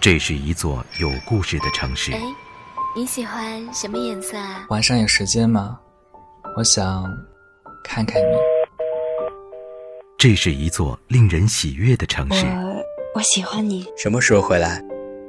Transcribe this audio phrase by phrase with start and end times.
[0.00, 2.10] 这是一座有故事的城市。
[2.12, 2.22] 哎，
[2.96, 4.64] 你喜欢什么颜色啊？
[4.70, 5.78] 晚上有时间吗？
[6.56, 7.04] 我想
[7.84, 8.36] 看看你。
[10.16, 12.46] 这是一座令人喜悦的城市。
[12.46, 12.82] 我
[13.16, 13.86] 我喜欢你。
[13.94, 14.82] 什么时候回来？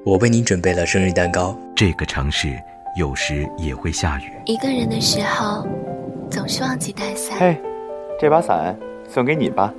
[0.05, 1.53] 我为你准备了生日蛋糕。
[1.75, 2.57] 这个城市
[2.95, 4.31] 有时也会下雨。
[4.45, 5.67] 一个人的时候，
[6.29, 7.37] 总是忘记带伞。
[7.37, 7.61] 嘿，
[8.17, 8.73] 这把伞
[9.09, 9.73] 送给你吧。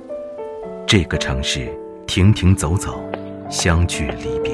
[0.85, 3.03] 这个城市停停走走，
[3.49, 4.52] 相聚离别。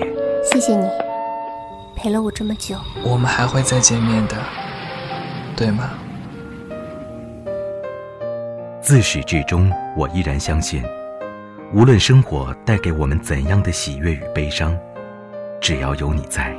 [0.59, 0.89] 谢谢你，
[1.95, 2.75] 陪了我这么久。
[3.01, 4.35] 我们还会再见面的，
[5.55, 5.91] 对吗？
[8.81, 10.83] 自始至终，我依然相信，
[11.73, 14.77] 无论生活带给我们怎样的喜悦与悲伤，
[15.61, 16.53] 只要有你在，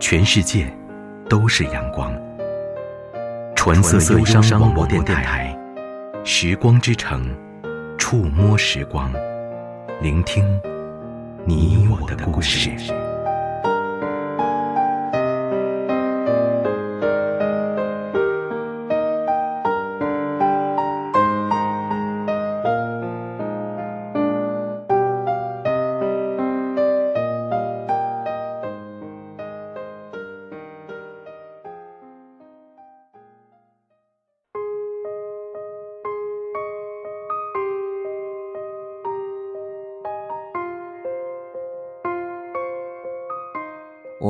[0.00, 0.74] 全世界
[1.28, 2.10] 都是阳光。
[3.54, 5.54] 纯色忧伤广播电台，
[6.24, 7.22] 时光之城，
[7.98, 9.12] 触摸时光，
[10.00, 10.42] 聆听
[11.44, 12.70] 你我的故事。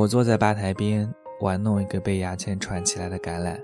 [0.03, 1.09] 我坐在吧台边
[1.39, 3.57] 玩弄一个被牙签串起来的橄榄，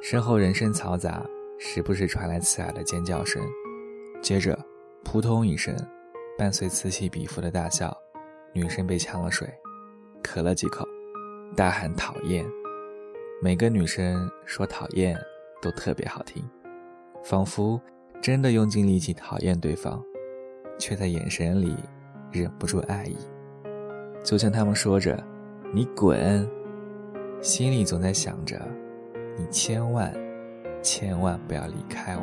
[0.00, 1.26] 身后人声嘈杂，
[1.58, 3.42] 时不时传来刺耳的尖叫声，
[4.20, 4.56] 接着
[5.02, 5.74] 扑通一声，
[6.38, 7.92] 伴随此起彼伏的大笑，
[8.52, 9.52] 女生被呛了水，
[10.22, 10.86] 咳了几口，
[11.56, 12.46] 大喊讨厌。
[13.42, 15.18] 每个女生说讨厌
[15.60, 16.40] 都特别好听，
[17.24, 17.82] 仿佛
[18.20, 20.00] 真的用尽力气讨厌对方，
[20.78, 21.74] 却在眼神里
[22.30, 23.16] 忍不住爱意。
[24.22, 25.20] 就像他们说着
[25.74, 26.46] “你滚”，
[27.40, 28.60] 心里总在想着
[29.38, 30.12] “你千万
[30.82, 32.22] 千万不要离开我”。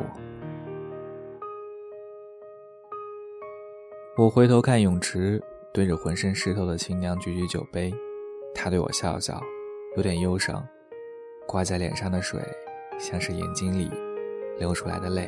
[4.16, 5.42] 我回头看泳池，
[5.74, 7.92] 对着浑身湿透的新娘举举酒杯，
[8.54, 9.42] 她对我笑笑，
[9.98, 10.64] 有点忧伤，
[11.48, 12.40] 挂在脸上的水
[13.00, 13.90] 像是眼睛里
[14.60, 15.28] 流出来的泪。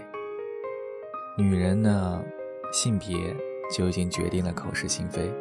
[1.39, 2.23] 女人呢，
[2.71, 3.17] 性别
[3.75, 5.33] 就已经决定了口是心非。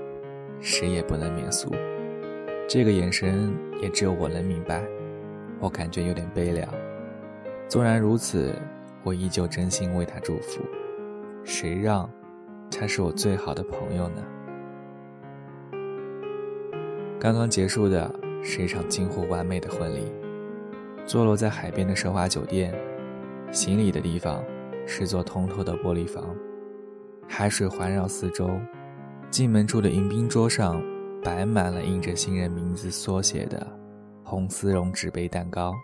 [0.62, 1.70] 谁也不能免俗，
[2.72, 4.81] 这个眼神也只有我能明白。
[5.58, 6.72] 我感觉有点悲凉，
[7.66, 8.54] 纵然如此，
[9.03, 10.60] 我依旧真心为他祝福。
[11.42, 12.09] 谁让
[12.70, 14.22] 他是我最好的朋友呢？
[17.19, 18.09] 刚刚结束的
[18.41, 20.12] 是一场近乎完美的婚礼，
[21.04, 22.72] 坐落在海边的奢华酒店，
[23.50, 24.44] 行礼的地方
[24.86, 26.36] 是座通透的玻璃房，
[27.26, 28.48] 海水环绕四周。
[29.28, 30.80] 进门处的迎宾桌上
[31.22, 33.66] 摆满了印着新人名字缩写的
[34.25, 35.75] 红丝绒纸杯蛋糕，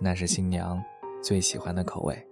[0.00, 0.82] 那是新娘
[1.22, 2.26] 最喜欢的口味。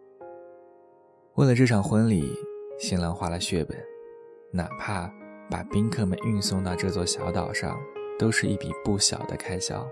[1.34, 2.34] 为了这场婚礼，
[2.78, 3.78] 新郎花了血本，
[4.50, 5.08] 哪怕
[5.48, 7.78] 把宾客们运送到这座小岛上，
[8.18, 9.86] 都是一笔不小的开销。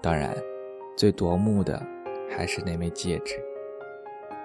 [0.00, 0.34] 当然，
[0.96, 1.84] 最夺目的
[2.30, 3.34] 还是那枚戒指。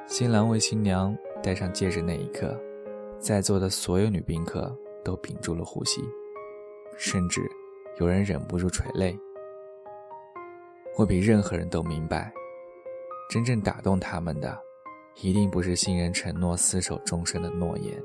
[0.05, 2.59] 新郎为新娘戴上戒指那一刻，
[3.19, 4.75] 在座的所有女宾客。
[5.05, 6.01] 都屏住了呼吸，
[6.97, 7.41] 甚至
[7.99, 9.17] 有人忍不住垂泪。
[10.97, 12.31] 我比任何人都明白，
[13.29, 14.57] 真正打动他们的，
[15.21, 18.01] 一定不是新人承诺厮守终身的诺言，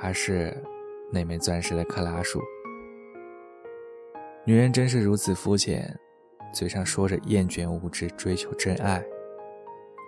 [0.00, 0.56] 而是
[1.10, 2.42] 那枚钻石的克拉数。
[4.44, 5.96] 女人真是如此肤浅，
[6.52, 9.00] 嘴上说着厌倦物质，追求真爱，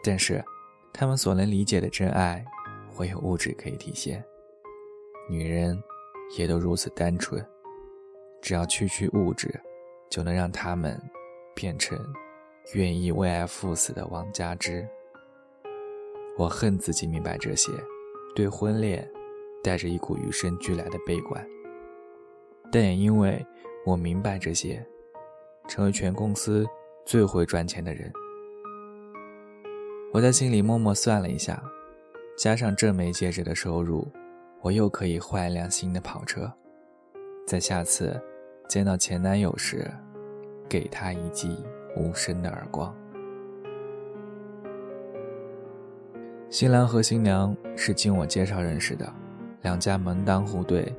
[0.03, 0.45] 但是，
[0.93, 2.45] 他们所能理解的真爱，
[2.93, 4.25] 会有物质可以体现。
[5.31, 5.81] 女人
[6.37, 7.45] 也都如此单纯，
[8.43, 9.49] 只要区区物质，
[10.11, 11.01] 就能让他们
[11.55, 11.99] 变成
[12.75, 14.87] 愿意为爱赴死的王佳芝。
[16.37, 17.71] 我恨自己明白这些，
[18.35, 19.09] 对婚恋
[19.63, 21.47] 带着一股与生俱来的悲观，
[22.73, 23.45] 但也因为
[23.87, 24.85] 我明白这些，
[25.69, 26.67] 成为全公司
[27.07, 28.13] 最会赚钱的人。
[30.13, 31.63] 我在心里默默算了一下，
[32.37, 34.07] 加上这枚戒指的收入。
[34.65, 36.51] 我又可以换一辆新的跑车，
[37.47, 38.19] 在下次
[38.67, 39.93] 见到前男友时，
[40.67, 41.63] 给他一记
[41.95, 42.97] 无声的耳光。
[46.49, 49.13] 新郎和新娘是经我介绍认识的，
[49.61, 50.91] 两家门当户对，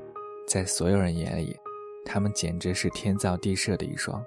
[0.48, 1.58] 在所有人眼里，
[2.06, 4.24] 他们简直是天造地设的一双。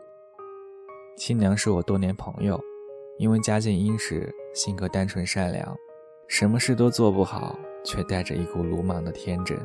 [1.17, 2.61] 新娘是我多年朋友，
[3.19, 5.77] 因为家境殷实，性格单纯善良，
[6.29, 9.59] 什么事都做不好却带着一股鲁莽的天真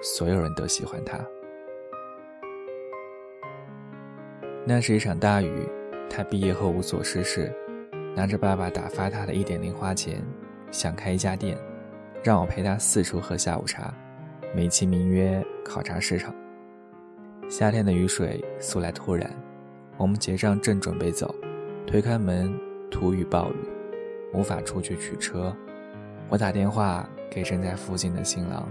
[0.00, 1.18] 所有人都喜欢他。
[4.64, 5.68] 那是一场大雨
[6.08, 7.52] 他毕业后无所事事
[8.14, 10.22] 拿着爸爸打发他的一点零花钱
[10.70, 11.58] 想开一家店
[12.22, 13.92] 让我陪他四处喝下午茶
[14.54, 16.32] 美其名曰考察市场
[17.48, 19.28] 夏天的雨水素来突然
[19.96, 21.34] 我们结账正准备走
[21.88, 22.56] 推开门
[22.88, 23.56] 突遇暴雨
[24.32, 25.54] 无法出去取车
[26.32, 28.66] 我打电话给正在附近的新郎，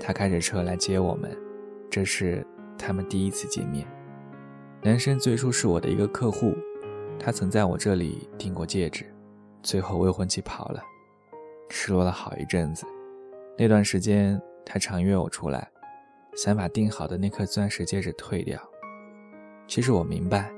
[0.00, 1.30] 他开着车来接我们，
[1.90, 2.42] 这是
[2.78, 3.86] 他们第一次见面。
[4.80, 6.54] 男生最初是我的一个客户，
[7.18, 9.04] 他曾在我这里订过戒指，
[9.62, 10.82] 最后未婚妻跑了，
[11.68, 12.86] 失落了好一阵子。
[13.58, 15.70] 那段时间，他常约我出来，
[16.36, 18.58] 想把订好的那颗钻石戒指退掉。
[19.66, 20.50] 其实我明白，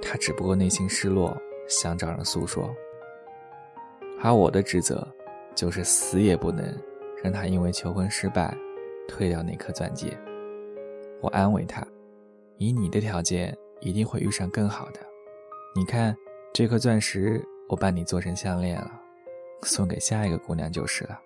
[0.00, 1.36] 他只不过内心失落，
[1.66, 2.72] 想找人诉说。
[4.22, 5.06] 而我的职责，
[5.56, 6.64] 就是死也不能
[7.24, 8.56] 让他因为求婚失败，
[9.08, 10.16] 退掉那颗钻戒。
[11.20, 11.84] 我安慰他，
[12.58, 13.56] 以你的条件。
[13.82, 15.00] 一定会遇上更好的。
[15.74, 16.16] 你看，
[16.50, 18.90] 这颗钻石，我帮你做成项链了，
[19.64, 21.20] 送给下一个姑娘就是了。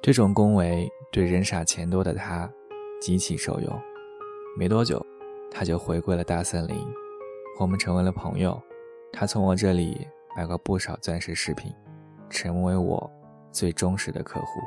[0.00, 2.48] 这种恭维对人傻钱多的他
[3.00, 3.80] 极其受用。
[4.56, 5.04] 没多久，
[5.50, 6.76] 他就回归了大森林，
[7.58, 8.62] 我们成为了朋友。
[9.12, 10.06] 他从我这里
[10.36, 11.74] 买过不少钻石饰品，
[12.30, 13.10] 成为我
[13.52, 14.60] 最忠实的客户。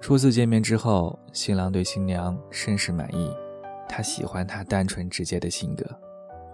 [0.00, 3.34] 初次见面之后，新郎对新娘甚是满意，
[3.88, 5.86] 他喜欢她单纯直接的性格，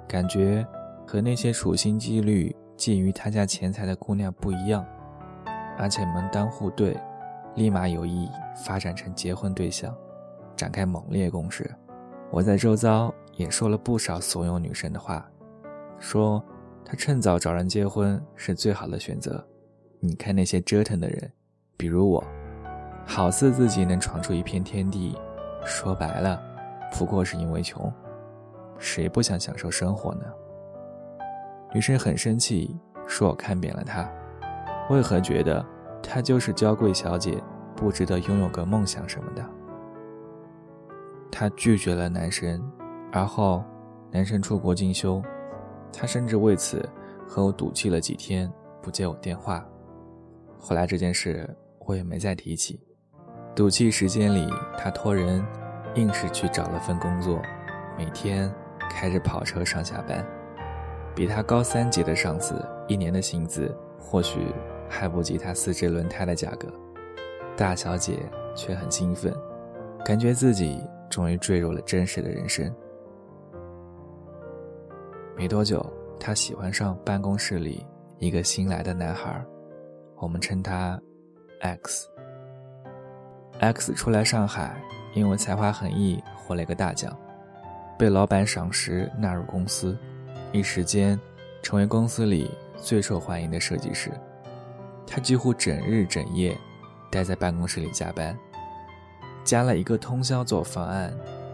[0.07, 0.65] 感觉
[1.05, 4.87] 和那些处心积虑觊觎他家钱财的姑娘不一样，
[5.77, 6.97] 而且门当户对，
[7.57, 8.29] 立马有意
[8.65, 9.93] 发展成结婚对象，
[10.55, 11.69] 展开猛烈攻势。
[12.31, 15.29] 我在周遭也说了不少怂恿女生的话，
[16.01, 16.45] 说
[16.85, 19.47] 他趁早找人结婚是最好的选择。
[20.01, 21.31] 你看那些折腾的人，
[21.77, 22.25] 比如我。
[23.07, 25.17] 好似自己能闯出一片天地，
[25.65, 26.41] 说白了，
[26.93, 27.93] 不过是因为穷。
[28.79, 30.23] 谁不想享受生活呢？
[31.75, 34.09] 女生很生气，说我看扁了她。
[34.91, 35.65] 为何觉得
[36.03, 37.43] 她就是娇贵小姐，
[37.75, 39.45] 不值得拥有个梦想什么的？
[41.33, 42.63] 她拒绝了男生，
[43.11, 43.65] 而后
[44.13, 45.21] 男生出国进修，
[45.93, 46.89] 他甚至为此
[47.27, 48.51] 和我赌气了几天，
[48.83, 49.67] 不接我电话。
[50.59, 51.49] 后来这件事
[51.87, 52.81] 我也没再提起。
[53.55, 54.49] 赌气时间里，
[54.79, 55.45] 他托人
[55.95, 57.41] 硬是去找了份工作，
[57.99, 58.53] 每天
[58.89, 60.25] 开着跑车上下班。
[61.15, 64.55] 比他高三级的上司，一年的薪资或许
[64.89, 66.69] 还不及他四只轮胎的价格。
[67.57, 68.21] 大小姐
[68.55, 69.35] 却很兴奋，
[70.05, 72.73] 感觉自己终于坠入了真实的人生。
[75.41, 75.83] 没多久，
[76.19, 77.83] 她喜欢上办公室里
[78.19, 79.43] 一个新来的男孩，
[80.17, 81.01] 我们称他
[81.63, 82.11] X。
[83.59, 84.79] X 出来上海，
[85.15, 87.19] 因为才华横溢获了一个大奖，
[87.99, 89.97] 被老板赏识纳入公司，
[90.53, 91.19] 一时间
[91.63, 94.11] 成为公司里最受欢迎的设计师。
[95.07, 96.55] 他几乎整日整夜
[97.11, 98.39] 待在办公室里加班，
[99.43, 101.11] 加了一个通宵做方案。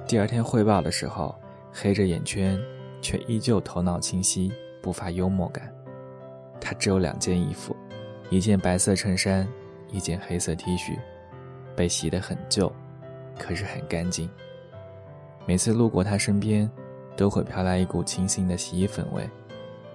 [0.08, 1.32] 第二天汇报的时候，
[1.72, 2.60] 黑着眼圈，
[3.00, 5.72] 却依旧头脑清晰，不乏幽默感。
[6.60, 7.76] 他只有两件衣服，
[8.31, 9.46] 一件白色衬衫，
[9.91, 10.98] 一件黑色 T 恤。
[11.76, 12.72] 被洗得很旧，
[13.38, 14.31] 可是很干净。
[15.44, 16.70] 每次路过他身边，
[17.15, 19.29] 都会飘来一股清新的洗衣粉味，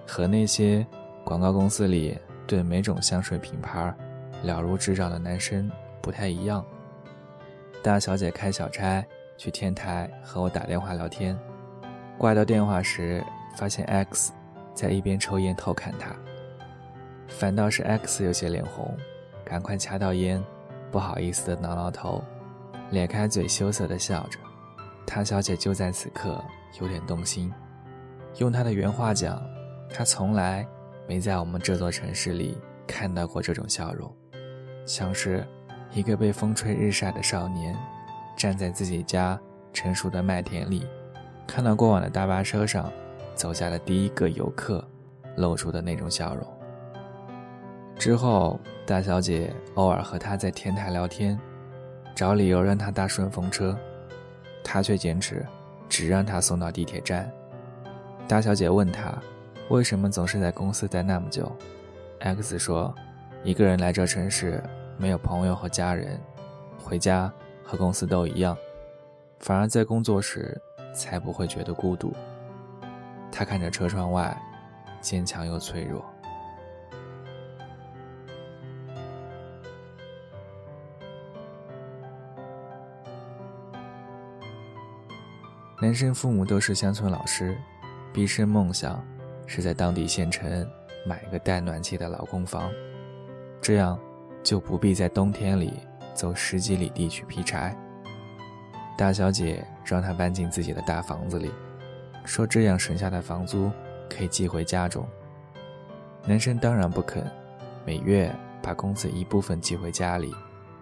[0.06, 0.86] 和那些
[1.24, 2.16] 广告公司里
[2.46, 3.92] 对每种香水品牌
[4.44, 5.68] 了如指掌的男生
[6.00, 6.64] 不太一样。
[7.82, 9.04] 大小姐开小差
[9.36, 11.36] 去天台和我打电话聊天，
[12.22, 13.20] 挂掉电话时
[13.56, 14.32] 发现 X
[14.72, 16.14] 在一边抽烟偷看她，
[17.26, 18.96] 反倒是 X 有些脸红，
[19.44, 20.40] 赶快掐到烟。
[20.92, 22.22] 不好意思的挠挠头，
[22.90, 24.38] 咧开嘴羞涩的笑着。
[25.04, 26.40] 唐小姐就在此刻
[26.80, 27.52] 有点动心。
[28.36, 29.44] 用她的原话讲，
[29.92, 30.64] 她从来
[31.08, 34.08] 没在我们这座城市里看到过这种笑容，
[34.86, 35.44] 像是
[35.90, 37.76] 一个被风吹日晒的少年，
[38.36, 39.36] 站在自己家
[39.72, 40.86] 成熟的麦田里，
[41.46, 42.90] 看到过往的大巴车上
[43.34, 44.84] 走下的第一个游客
[45.36, 46.46] 露出的那种笑容。
[47.98, 51.38] 之后，大小姐偶尔和他在天台聊天，
[52.14, 53.76] 找理由让他搭顺风车，
[54.64, 55.46] 他却坚持
[55.88, 57.30] 只让他送到地铁站。
[58.26, 59.16] 大小姐问他，
[59.68, 61.50] 为什么总是在公司待那么久
[62.20, 62.94] ？X 说，
[63.44, 64.62] 一个人来这城市，
[64.96, 66.18] 没有朋友和家人，
[66.82, 67.32] 回家
[67.62, 68.56] 和公司都一样，
[69.40, 70.60] 反而在工作时
[70.92, 72.12] 才不会觉得孤独。
[73.30, 74.36] 他看着车窗外，
[75.00, 76.04] 坚强又脆弱。
[85.80, 87.58] 男生父母都是乡村老师，
[88.12, 89.04] 毕生梦想
[89.46, 90.64] 是在当地县城
[91.04, 92.70] 买个带暖气的老公房，
[93.60, 93.98] 这样
[94.44, 95.72] 就不必在冬天里
[96.14, 97.76] 走十几里地去劈柴。
[98.96, 101.50] 大小姐让他搬进自己的大房子里，
[102.24, 103.70] 说这样省下的房租
[104.08, 105.06] 可以寄回家中。
[106.24, 107.24] 男生当然不肯，
[107.84, 108.32] 每月
[108.62, 110.32] 把工资一部分寄回家里，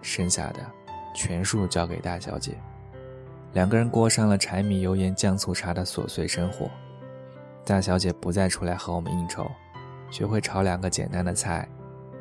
[0.01, 0.59] 剩下的
[1.15, 2.53] 全数交给大小姐。
[3.53, 6.69] 两个人过上了柴米油盐酱醋茶的琐碎生活。
[7.65, 9.49] 大小姐不再出来和我们应酬，
[10.09, 11.67] 学会炒两个简单的菜，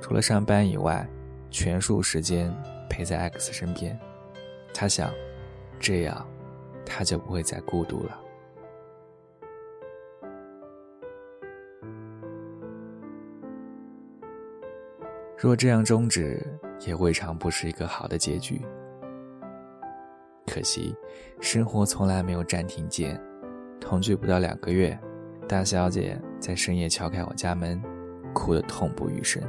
[0.00, 1.06] 除了上班以外，
[1.50, 2.54] 全数时间
[2.88, 3.98] 陪在 X 身边。
[4.72, 5.12] 她想，
[5.80, 6.26] 这样，
[6.84, 8.20] 他就不会再孤独了。
[15.38, 16.46] 若这样终止，
[16.86, 18.60] 也未尝不是一个好的结局。
[20.46, 20.94] 可惜，
[21.40, 23.18] 生活从来没有暂停键。
[23.80, 24.98] 同居不到两个月，
[25.48, 27.82] 大小姐在深夜敲开我家门，
[28.34, 29.42] 哭得痛不欲生。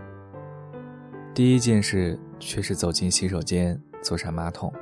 [1.34, 4.74] 第一件事却是走进洗手间，坐上马桶。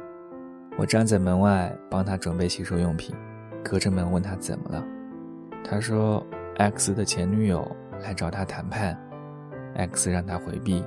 [0.77, 3.15] 我站在门外帮他准备洗漱用品，
[3.63, 4.85] 隔着门问他怎么了。
[5.63, 6.25] 他说
[6.57, 7.69] ：“X 的前女友
[8.01, 8.97] 来找他谈判
[9.75, 10.85] ，X 让他回避，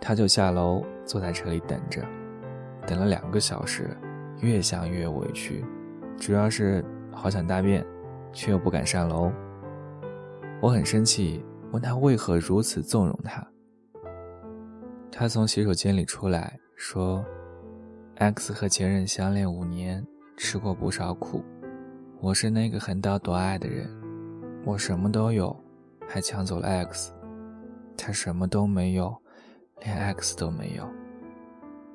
[0.00, 2.02] 他就下楼坐在车里等着，
[2.86, 3.96] 等了两个小时。”
[4.40, 5.62] 越想越委屈，
[6.16, 7.84] 主要是好想大便，
[8.32, 9.30] 却又不敢上楼。
[10.62, 13.46] 我很生气，问他为何如此纵容他。
[15.12, 17.22] 他从洗手间里出来说
[18.20, 21.42] ：“X 和前任相恋五年，吃过不少苦。
[22.20, 23.88] 我是那个横刀夺爱的人，
[24.66, 25.58] 我什么都有，
[26.06, 27.14] 还抢走了 X。
[27.96, 29.16] 他什么都没有，
[29.80, 30.86] 连 X 都没有。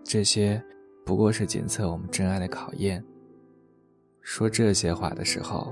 [0.04, 0.62] 这些。”
[1.06, 3.06] 不过是检测我们真爱的考验。
[4.24, 5.72] 说这些话的时候，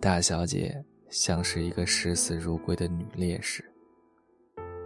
[0.00, 3.64] 大小姐像是一个视死如归的女烈士。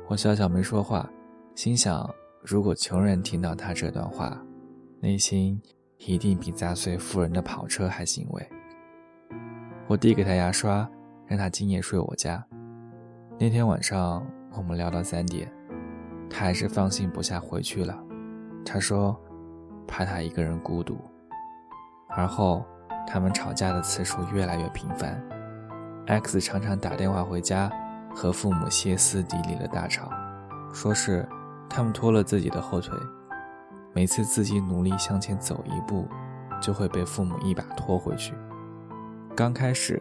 [0.07, 1.11] 我笑笑没说话，
[1.55, 4.39] 心想：如果穷人听到她这段话，
[5.01, 5.61] 内心
[5.99, 8.49] 一定比砸碎富人的跑车还欣慰。
[9.87, 10.89] 我递给他牙刷，
[11.27, 12.45] 让他今夜睡我家。
[13.39, 14.27] 那天晚上
[14.57, 15.51] 我们聊到三点，
[16.29, 17.99] 他还是放心不下回去了。
[18.65, 19.19] 他说。
[19.91, 20.99] 怕他一个人孤独，
[22.11, 22.63] 而后
[23.07, 25.19] 他们吵架的次数越来越频繁。
[26.07, 27.73] X 常常打电话回家，
[28.15, 30.11] 和父母歇斯底里的大吵，
[30.75, 31.27] 说是
[31.71, 32.99] 他们拖了自己的后腿，
[33.99, 36.07] 每次自己努力向前走一步，
[36.63, 38.33] 就会被父母一把拖回去。
[39.35, 40.01] 刚开始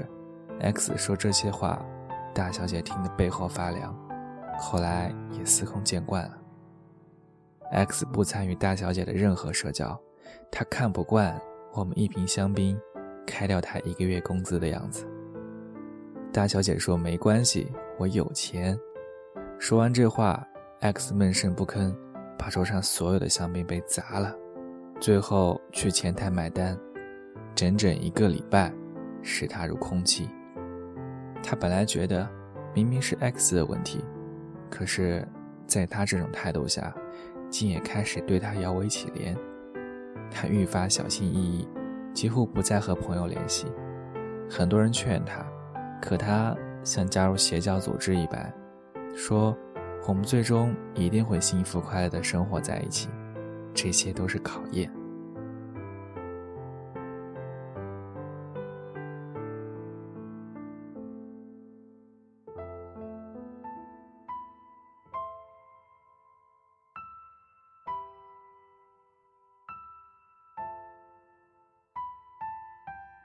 [0.60, 1.84] ，X 说这些话，
[2.32, 3.98] 大小姐听得背后发凉，
[4.60, 6.38] 后来也司空见惯了。
[7.72, 10.00] X 不参与大小姐的任何社交，
[10.51, 11.36] 他看不惯
[11.74, 12.80] 我们一瓶香槟
[13.25, 15.08] 开掉他一个月工资的样子。
[16.32, 18.77] 大小姐说：“没关系，我有钱。”
[19.58, 20.48] 说完这话
[20.82, 21.92] ，X 闷声不吭，
[22.38, 24.36] 把桌上所有的香槟杯砸了，
[25.00, 26.77] 最后去前台买单，
[27.56, 28.74] 整整一个礼拜，
[29.22, 30.29] 视他如空气。
[31.44, 32.27] 他本来觉得
[32.74, 34.03] 明明是 X 的问题，
[34.70, 35.27] 可是
[35.65, 36.94] 在他这种态度下。
[37.50, 39.34] 竟也开始对他摇尾乞怜，
[40.29, 41.65] 他愈发小心翼翼，
[42.13, 43.67] 几乎不再和朋友联系。
[44.50, 45.46] 很多人劝他，
[46.01, 46.53] 可他
[46.84, 48.53] 像加入邪教组织一般，
[49.15, 49.58] 说
[50.08, 53.10] ：“我们最终一定会幸福快乐的生活在一起，
[53.74, 54.90] 这些都是考验。”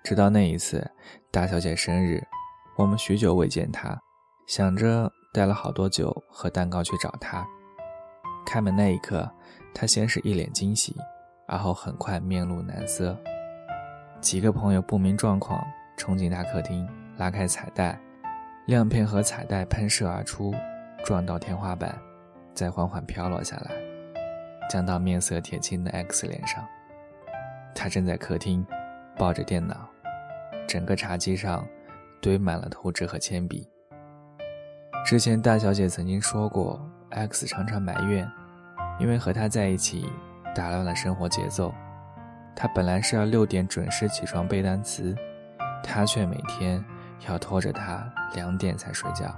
[0.02, 0.90] 直到那一次，
[1.30, 2.20] 大小姐生日，
[2.76, 3.96] 我们许久未见她，
[4.48, 7.44] 想着带了好多酒和蛋糕去找她。
[8.44, 9.28] 开门那一刻，
[9.74, 10.94] 她先是一脸惊喜，
[11.46, 13.16] 而后很快面露难色。
[14.20, 16.86] 几个朋友不明状况，冲进大客厅，
[17.16, 17.98] 拉开彩带，
[18.66, 20.54] 亮片和彩带喷射而出，
[21.02, 21.98] 撞到天花板，
[22.54, 23.70] 再缓缓飘落下来，
[24.68, 26.62] 降到面色铁青的 X 脸上。
[27.74, 28.64] 他正在客厅，
[29.16, 29.88] 抱着电脑。
[30.68, 31.66] 整个茶几上
[32.20, 33.66] 堆满了图纸和铅笔。
[35.04, 36.80] 之前大小姐曾经说过
[37.10, 38.30] ，X 常常埋怨，
[38.98, 40.08] 因为和他在一起
[40.54, 41.74] 打乱了生活节奏。
[42.54, 45.14] 他本来是要六点准时起床背单词，
[45.82, 46.82] 他却每天
[47.28, 49.34] 要拖着他两点才睡觉。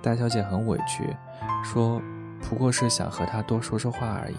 [0.00, 1.16] 大小姐很委屈，
[1.64, 2.00] 说
[2.42, 4.36] 不过是想和他多说说话而已。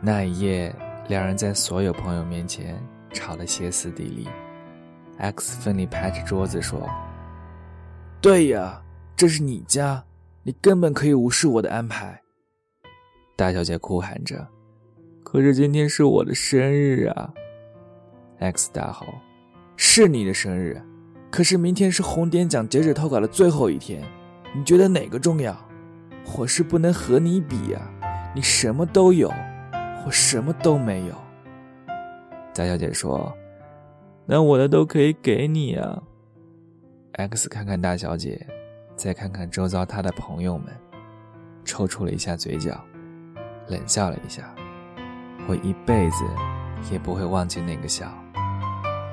[0.00, 0.74] 那一夜，
[1.08, 2.76] 两人在所有朋友面前。
[3.14, 4.28] 吵得歇斯底里。
[5.18, 6.90] X 奋力拍着桌子说
[8.24, 8.82] ：“对呀，
[9.14, 10.02] 这是你家，
[10.44, 12.22] 你根本可以无视我的安排。”
[13.36, 14.48] 大小姐哭喊着
[15.22, 17.30] ：“可是今天是我的生日啊
[18.38, 19.04] ！”X 大吼
[19.76, 20.80] ：“是你的生日，
[21.30, 24.02] 可是明天是红点奖截止投稿的最后一天，
[24.56, 25.54] 你觉得哪个重要？
[26.38, 27.90] 我是不能和你比呀，
[28.34, 29.30] 你什么都有，
[30.06, 31.14] 我什么都没有。”
[32.56, 33.30] 大小姐说。
[34.24, 36.02] 那我的都可以给你啊。
[37.16, 38.44] X 看看大小姐，
[38.96, 40.74] 再看看周遭她的朋友们，
[41.64, 42.84] 抽搐了一下嘴角，
[43.68, 44.52] 冷笑了一下。
[45.46, 46.24] 我一辈子
[46.90, 48.12] 也不会忘记那个笑，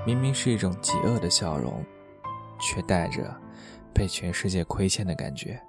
[0.04, 1.86] 明明是一种极恶的笑容，
[2.60, 3.36] 却带着
[3.94, 5.62] 被全世界亏欠的感觉。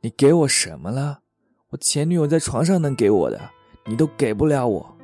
[0.00, 1.20] 你给我什么了？
[1.68, 3.38] 我前女友在床上能给我的，
[3.84, 4.96] 你都给不了我。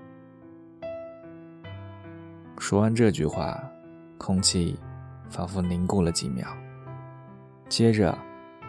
[2.58, 3.62] 说完这句话，
[4.16, 4.78] 空气
[5.30, 6.46] 仿佛凝固了几秒。
[7.68, 8.16] 接着，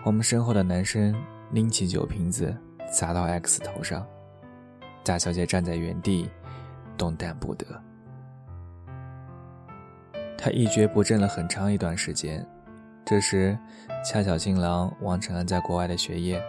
[0.06, 1.14] 我们身后的男生
[1.52, 2.56] 拎起酒瓶子
[2.94, 4.08] 砸到 X 头上，
[5.04, 6.30] 大小姐站在原地，
[6.98, 7.66] 动弹不得。
[10.38, 12.48] 她一蹶不振了很长一段时间。
[13.04, 13.58] 这时，
[14.06, 16.42] 恰巧新郎完成了在国外的学业，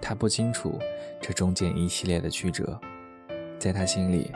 [0.00, 0.78] 他不清楚
[1.20, 2.78] 这中间一系列的曲折，
[3.58, 4.30] 在他心里。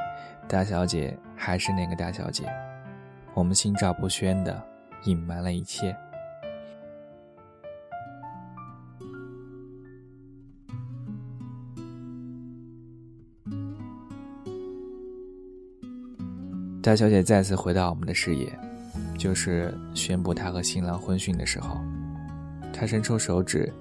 [0.49, 2.45] 大小姐还是那个大小姐，
[3.35, 4.61] 我们心照不宣的
[5.05, 5.97] 隐瞒了一切。
[16.83, 18.51] 大小姐再次回到我们的视野，
[19.19, 21.79] 就是宣布她和新郎婚讯的时候，
[22.73, 23.73] 她伸出手指，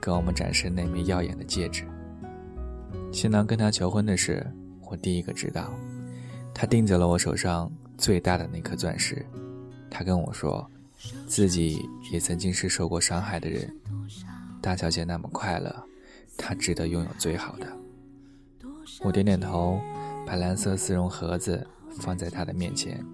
[0.00, 1.84] 给我们展示那枚耀眼的戒指。
[3.12, 4.44] 新郎跟她求婚的事，
[4.82, 5.72] 我第一个知道。
[6.52, 9.24] 他盯着了我手上最大的那颗钻石，
[9.90, 10.68] 他跟我说，
[11.26, 13.74] 自己也曾经是受过伤害的人。
[14.60, 15.84] 大小姐那么快乐，
[16.36, 17.66] 她值得拥有最好的。
[19.00, 19.80] 我点点头，
[20.26, 21.64] 把蓝色丝绒盒子
[22.00, 23.04] 放在她的面前，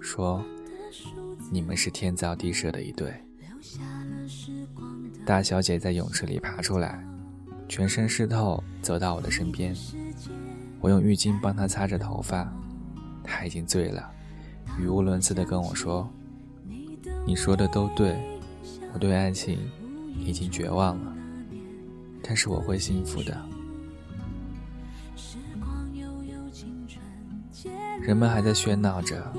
[0.00, 0.44] 说
[1.50, 3.12] ：“你们是天造地设的一对。”
[5.24, 7.02] 大小姐在泳池里爬出来，
[7.68, 9.74] 全身湿透，走到我的身边，
[10.80, 12.52] 我用浴巾帮她擦着头发。
[13.24, 14.10] 她已经醉了，
[14.78, 16.08] 语无伦次地跟我说
[17.26, 18.16] ：“你说的都对，
[18.92, 19.58] 我对爱情
[20.18, 21.12] 已经绝望了，
[22.22, 23.40] 但是我会幸福的。”
[28.00, 29.32] 人们还在喧闹着，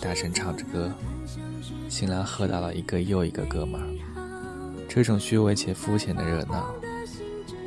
[0.00, 0.90] 大声唱着歌，
[1.88, 3.86] 新郎喝到了一个又一个哥们儿。
[4.88, 6.72] 这种虚伪且肤浅的热闹，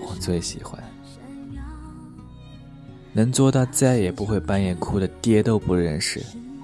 [0.07, 0.81] 我最喜欢。
[3.13, 6.19] 能做到再也不会半夜哭的爹都不认识，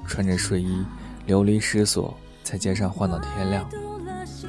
[0.10, 0.84] 穿着睡衣
[1.28, 3.70] 流离失所，在街上晃到天亮，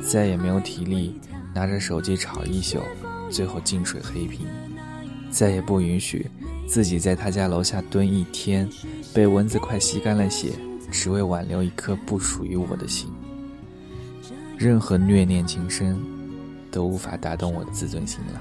[0.08, 1.20] 再也没有体力
[1.54, 2.80] 拿着手机吵一宿，
[3.30, 4.46] 最后进水黑屏，
[5.30, 6.26] 再也不允许
[6.66, 8.66] 自己在他家楼下蹲一天，
[9.12, 10.52] 被蚊子快吸干了血，
[10.90, 13.12] 只为挽留一颗不属于我的心。
[14.56, 15.98] 任何虐恋情深，
[16.70, 18.40] 都无法打动我的自尊心了。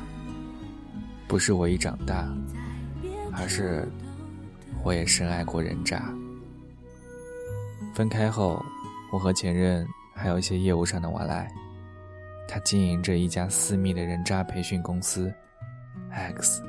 [1.28, 2.28] 不是我一长大。
[3.32, 3.88] 而是，
[4.84, 6.12] 我也深爱过人渣。
[7.94, 8.64] 分开后，
[9.12, 11.52] 我和前任还有一些业务上的往来。
[12.48, 15.32] 他经营着一家私密的人渣培训公司
[16.12, 16.64] ，X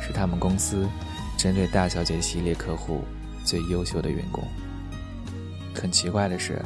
[0.00, 0.88] 是他们公司
[1.36, 3.02] 针对大小姐系列客户
[3.44, 4.42] 最优秀的员工。
[5.74, 6.60] 很奇怪的是，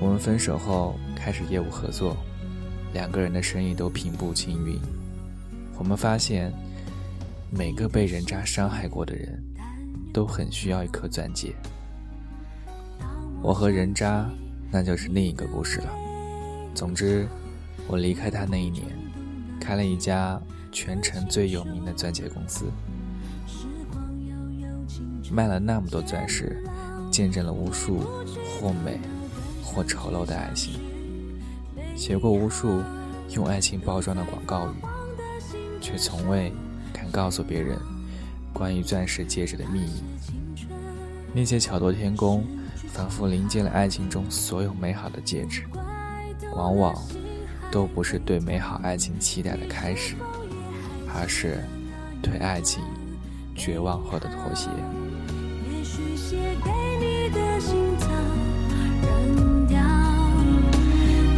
[0.00, 2.16] 我们分手后开始业务合作，
[2.92, 4.78] 两个人的生意都平步青云。
[5.78, 6.52] 我们发现。
[7.56, 9.40] 每个被人渣伤害过的人，
[10.12, 11.54] 都很需要一颗钻戒。
[13.44, 14.26] 我和人渣，
[14.70, 15.88] 那就是另一个故事了。
[16.74, 17.28] 总之，
[17.86, 18.86] 我离开他那一年，
[19.60, 20.40] 开了一家
[20.72, 22.64] 全城最有名的钻戒公司，
[25.30, 26.56] 卖了那么多钻石，
[27.10, 27.98] 见证了无数
[28.58, 28.98] 或美
[29.62, 30.80] 或丑陋的爱情，
[31.94, 32.80] 写过无数
[33.28, 34.74] 用爱情包装的广告语，
[35.82, 36.50] 却从未。
[36.94, 37.76] 敢告诉别人
[38.52, 40.02] 关于钻石戒指的秘密，
[41.34, 42.44] 那些巧夺天工，
[42.94, 45.64] 仿佛临近了爱情中所有美好的戒指，
[46.54, 46.94] 往往
[47.68, 50.14] 都不是对美好爱情期待的开始，
[51.12, 51.58] 而是
[52.22, 52.84] 对爱情
[53.56, 54.68] 绝望后的妥协。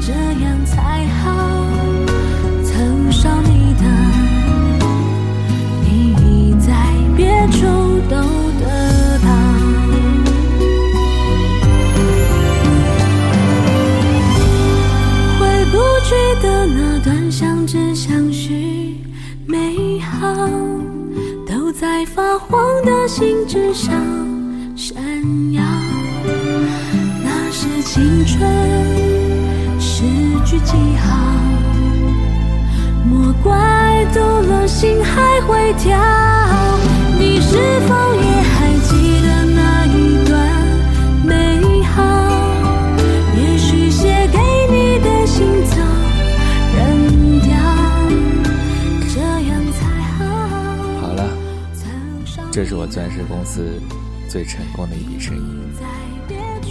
[0.03, 1.17] 这样才好。
[1.25, 1.36] 别处都得到。
[23.57, 23.91] 之上
[24.77, 24.95] 闪
[25.55, 25.63] 耀。
[27.25, 28.39] 那是青春
[29.81, 30.03] 诗
[30.45, 31.17] 句记号，
[33.07, 35.97] 莫怪读了心还会跳。
[54.29, 55.41] 最成功的一笔生意，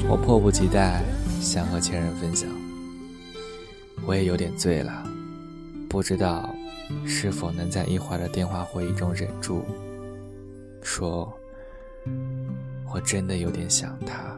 [0.08, 1.02] 我迫不及待
[1.42, 2.50] 想和前任分享。
[4.06, 5.04] 我也有点醉了，
[5.90, 6.54] 不知道
[7.06, 9.66] 是否能在一会儿的电话会议中忍住，
[10.84, 11.34] 说
[12.94, 14.38] 我真的有点想他。